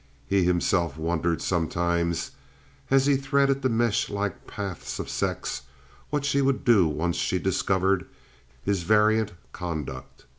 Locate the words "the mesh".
3.61-4.09